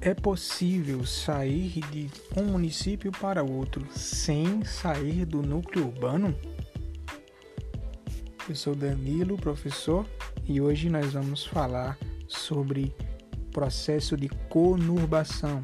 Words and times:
É 0.00 0.14
possível 0.14 1.04
sair 1.04 1.80
de 1.90 2.08
um 2.36 2.44
município 2.44 3.10
para 3.10 3.42
outro 3.42 3.84
sem 3.90 4.64
sair 4.64 5.24
do 5.26 5.42
núcleo 5.42 5.86
urbano? 5.86 6.32
Eu 8.48 8.54
sou 8.54 8.76
Danilo, 8.76 9.36
professor, 9.36 10.06
e 10.46 10.60
hoje 10.60 10.88
nós 10.88 11.14
vamos 11.14 11.44
falar 11.44 11.98
sobre 12.28 12.94
processo 13.50 14.16
de 14.16 14.28
conurbação. 14.48 15.60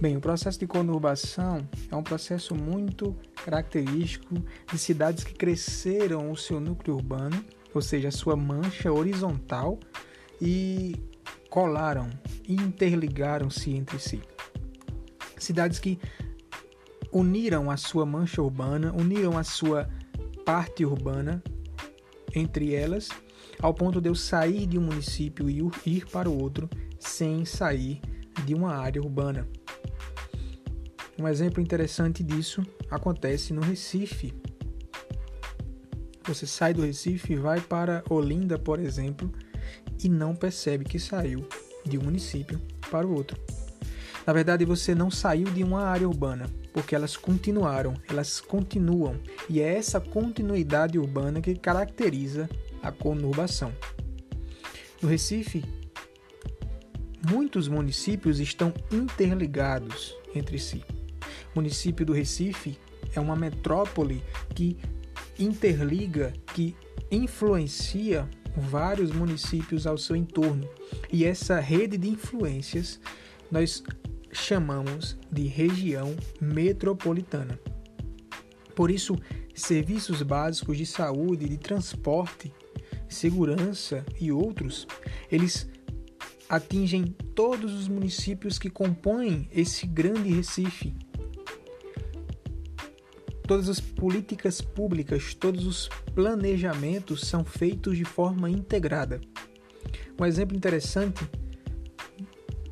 Bem, 0.00 0.16
o 0.16 0.20
processo 0.20 0.58
de 0.58 0.66
conurbação 0.66 1.68
é 1.90 1.94
um 1.94 2.02
processo 2.02 2.54
muito 2.54 3.14
característico 3.44 4.36
de 4.72 4.78
cidades 4.78 5.22
que 5.22 5.34
cresceram 5.34 6.32
o 6.32 6.36
seu 6.36 6.58
núcleo 6.58 6.96
urbano, 6.96 7.44
ou 7.74 7.82
seja, 7.82 8.08
a 8.08 8.12
sua 8.12 8.36
mancha 8.36 8.90
horizontal, 8.90 9.78
e 10.40 10.96
colaram 11.52 12.08
interligaram-se 12.48 13.72
entre 13.72 13.98
si. 13.98 14.22
Cidades 15.36 15.78
que 15.78 15.98
uniram 17.12 17.70
a 17.70 17.76
sua 17.76 18.06
mancha 18.06 18.40
urbana, 18.40 18.90
uniram 18.90 19.36
a 19.36 19.44
sua 19.44 19.86
parte 20.46 20.82
urbana 20.82 21.42
entre 22.34 22.74
elas, 22.74 23.10
ao 23.60 23.74
ponto 23.74 24.00
de 24.00 24.08
eu 24.08 24.14
sair 24.14 24.64
de 24.64 24.78
um 24.78 24.80
município 24.80 25.50
e 25.50 25.60
ir 25.84 26.06
para 26.06 26.30
o 26.30 26.40
outro 26.40 26.70
sem 26.98 27.44
sair 27.44 28.00
de 28.46 28.54
uma 28.54 28.74
área 28.74 29.02
urbana. 29.02 29.46
Um 31.18 31.28
exemplo 31.28 31.62
interessante 31.62 32.24
disso 32.24 32.62
acontece 32.90 33.52
no 33.52 33.60
Recife. 33.60 34.32
Você 36.24 36.46
sai 36.46 36.72
do 36.72 36.80
Recife 36.80 37.34
e 37.34 37.36
vai 37.36 37.60
para 37.60 38.02
Olinda, 38.08 38.58
por 38.58 38.80
exemplo, 38.80 39.30
e 40.02 40.08
não 40.08 40.34
percebe 40.34 40.84
que 40.84 40.98
saiu 40.98 41.46
de 41.84 41.98
um 41.98 42.02
município 42.02 42.60
para 42.90 43.06
o 43.06 43.14
outro. 43.14 43.38
Na 44.26 44.32
verdade, 44.32 44.64
você 44.64 44.94
não 44.94 45.10
saiu 45.10 45.50
de 45.50 45.64
uma 45.64 45.82
área 45.82 46.08
urbana, 46.08 46.48
porque 46.72 46.94
elas 46.94 47.16
continuaram, 47.16 47.94
elas 48.08 48.40
continuam, 48.40 49.18
e 49.48 49.60
é 49.60 49.76
essa 49.76 50.00
continuidade 50.00 50.98
urbana 50.98 51.40
que 51.40 51.54
caracteriza 51.54 52.48
a 52.82 52.92
conurbação. 52.92 53.72
No 55.00 55.08
Recife, 55.08 55.64
muitos 57.28 57.66
municípios 57.66 58.38
estão 58.38 58.72
interligados 58.92 60.16
entre 60.34 60.58
si. 60.58 60.84
O 61.52 61.56
município 61.56 62.06
do 62.06 62.12
Recife 62.12 62.78
é 63.14 63.20
uma 63.20 63.36
metrópole 63.36 64.22
que 64.54 64.78
interliga, 65.38 66.32
que 66.54 66.76
influencia 67.10 68.28
vários 68.56 69.10
municípios 69.12 69.86
ao 69.86 69.96
seu 69.96 70.16
entorno. 70.16 70.68
E 71.12 71.24
essa 71.24 71.60
rede 71.60 71.96
de 71.96 72.08
influências 72.08 73.00
nós 73.50 73.82
chamamos 74.32 75.16
de 75.30 75.46
região 75.46 76.16
metropolitana. 76.40 77.58
Por 78.74 78.90
isso, 78.90 79.16
serviços 79.54 80.22
básicos 80.22 80.78
de 80.78 80.86
saúde, 80.86 81.48
de 81.48 81.58
transporte, 81.58 82.52
segurança 83.08 84.04
e 84.18 84.32
outros, 84.32 84.86
eles 85.30 85.68
atingem 86.48 87.04
todos 87.34 87.74
os 87.74 87.88
municípios 87.88 88.58
que 88.58 88.70
compõem 88.70 89.48
esse 89.52 89.86
grande 89.86 90.30
Recife 90.30 90.94
Todas 93.46 93.68
as 93.68 93.80
políticas 93.80 94.60
públicas, 94.60 95.34
todos 95.34 95.66
os 95.66 95.88
planejamentos 96.14 97.22
são 97.22 97.44
feitos 97.44 97.96
de 97.96 98.04
forma 98.04 98.48
integrada. 98.48 99.20
Um 100.18 100.24
exemplo 100.24 100.56
interessante 100.56 101.28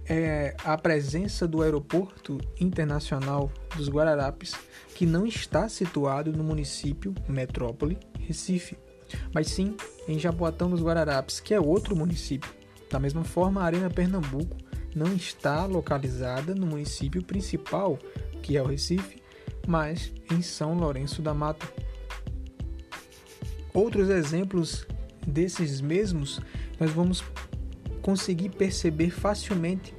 é 0.09 0.57
a 0.65 0.77
presença 0.77 1.47
do 1.47 1.62
Aeroporto 1.62 2.39
Internacional 2.61 3.50
dos 3.77 3.89
Guararapes, 3.89 4.55
que 4.94 5.06
não 5.06 5.25
está 5.25 5.69
situado 5.69 6.33
no 6.33 6.43
município 6.43 7.15
metrópole 7.28 7.97
Recife, 8.19 8.77
mas 9.33 9.49
sim 9.49 9.77
em 10.09 10.19
Jaboatão 10.19 10.69
dos 10.69 10.83
Guararapes, 10.83 11.39
que 11.39 11.55
é 11.55 11.61
outro 11.61 11.94
município. 11.94 12.50
Da 12.91 12.99
mesma 12.99 13.23
forma, 13.23 13.61
a 13.61 13.65
Arena 13.65 13.89
Pernambuco 13.89 14.56
não 14.97 15.15
está 15.15 15.65
localizada 15.65 16.55
no 16.55 16.67
município 16.67 17.23
principal, 17.23 17.97
que 18.43 18.56
é 18.56 18.62
o 18.62 18.67
Recife, 18.67 19.19
mas 19.66 20.12
em 20.31 20.43
São 20.43 20.75
Lourenço 20.75 21.22
da 21.22 21.34
Mata. 21.34 21.66
Outros 23.72 24.09
exemplos 24.09 24.87
desses 25.26 25.81
mesmos 25.81 26.41
nós 26.78 26.91
vamos 26.91 27.22
conseguir 28.03 28.50
perceber 28.50 29.10
facilmente. 29.10 29.94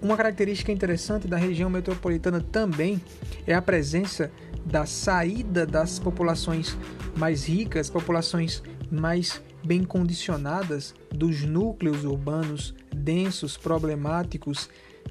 Uma 0.00 0.16
característica 0.16 0.72
interessante 0.72 1.26
da 1.26 1.36
região 1.36 1.68
metropolitana 1.68 2.40
também 2.40 3.00
é 3.46 3.54
a 3.54 3.62
presença 3.62 4.30
da 4.64 4.86
saída 4.86 5.66
das 5.66 5.98
populações 5.98 6.76
mais 7.16 7.44
ricas, 7.44 7.90
populações 7.90 8.62
mais 8.90 9.42
bem 9.64 9.84
condicionadas 9.84 10.94
dos 11.10 11.42
núcleos 11.42 12.04
urbanos 12.04 12.74
densos, 12.94 13.56
problemáticos, 13.56 14.68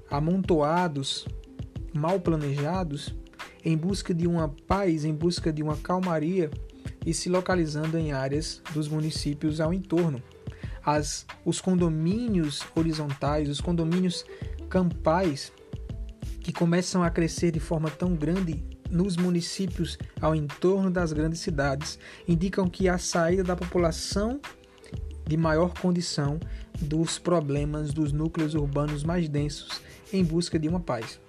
amontoados, 0.09 1.27
mal 1.93 2.19
planejados 2.19 3.13
em 3.67 3.75
busca 3.75 4.13
de 4.13 4.25
uma 4.25 4.47
paz, 4.65 5.03
em 5.03 5.13
busca 5.13 5.51
de 5.51 5.61
uma 5.61 5.75
calmaria 5.75 6.49
e 7.05 7.13
se 7.13 7.27
localizando 7.27 7.97
em 7.97 8.13
áreas 8.13 8.61
dos 8.73 8.87
municípios 8.87 9.59
ao 9.59 9.73
entorno. 9.73 10.23
As, 10.85 11.25
os 11.43 11.59
condomínios 11.59 12.63
horizontais, 12.73 13.49
os 13.49 13.59
condomínios 13.59 14.23
campais, 14.69 15.51
que 16.39 16.53
começam 16.53 17.03
a 17.03 17.09
crescer 17.09 17.51
de 17.51 17.59
forma 17.59 17.91
tão 17.91 18.15
grande 18.15 18.63
nos 18.89 19.17
municípios 19.17 19.97
ao 20.21 20.33
entorno 20.33 20.89
das 20.89 21.11
grandes 21.11 21.41
cidades, 21.41 21.99
indicam 22.25 22.69
que 22.69 22.87
a 22.87 22.97
saída 22.97 23.43
da 23.43 23.53
população 23.57 24.39
de 25.27 25.35
maior 25.35 25.73
condição 25.73 26.39
dos 26.79 27.19
problemas 27.19 27.93
dos 27.93 28.13
núcleos 28.13 28.55
urbanos 28.55 29.03
mais 29.03 29.27
densos 29.27 29.81
em 30.13 30.23
busca 30.23 30.57
de 30.57 30.69
uma 30.69 30.79
paz. 30.79 31.19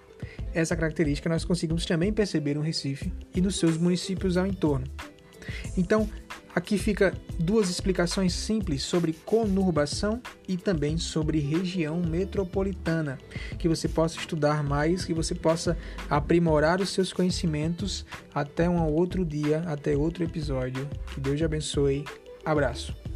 Essa 0.59 0.75
característica 0.75 1.29
nós 1.29 1.45
conseguimos 1.45 1.87
também 1.87 2.13
perceber 2.13 2.55
no 2.55 2.61
Recife 2.61 3.13
e 3.33 3.41
nos 3.41 3.61
seus 3.61 3.77
municípios 3.77 4.37
ao 4.37 4.45
entorno. 4.45 4.89
Então, 5.77 6.11
aqui 6.53 6.77
fica 6.77 7.15
duas 7.39 7.71
explicações 7.71 8.33
simples 8.33 8.83
sobre 8.83 9.13
conurbação 9.25 10.21
e 10.49 10.57
também 10.57 10.99
sobre 10.99 11.39
região 11.39 12.03
metropolitana, 12.03 13.19
que 13.57 13.69
você 13.69 13.87
possa 13.87 14.19
estudar 14.19 14.65
mais, 14.65 15.05
que 15.05 15.15
você 15.15 15.33
possa 15.33 15.79
aprimorar 16.11 16.81
os 16.81 16.91
seus 16.91 17.13
conhecimentos 17.13 18.05
até 18.35 18.69
um 18.69 18.85
outro 18.85 19.25
dia, 19.25 19.61
até 19.61 19.97
outro 19.97 20.25
episódio. 20.25 20.89
Que 21.15 21.21
Deus 21.21 21.39
te 21.39 21.45
abençoe. 21.45 22.05
Abraço. 22.45 23.08